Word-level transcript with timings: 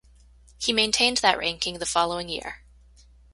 He 0.57 0.73
maintained 0.73 1.17
that 1.17 1.37
ranking 1.37 1.77
the 1.77 1.85
following 1.85 2.27
year. 2.27 2.63